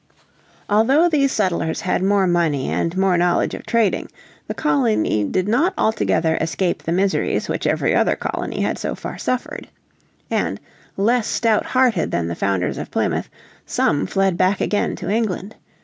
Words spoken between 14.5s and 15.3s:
again to